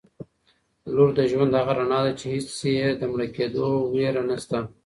لور 0.95 1.09
د 1.17 1.19
ژوند 1.31 1.51
هغه 1.59 1.73
رڼا 1.79 1.99
ده 2.05 2.11
چي 2.19 2.25
هیڅکله 2.33 2.69
یې 2.77 2.87
د 2.99 3.01
مړ 3.11 3.19
کيدو 3.35 3.67
وېره 3.93 4.23
نسته. 4.29 4.57